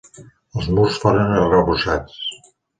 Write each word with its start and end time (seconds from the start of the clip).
Els 0.59 0.69
murs 0.77 0.97
foren 1.05 1.37
arrebossats. 1.43 2.19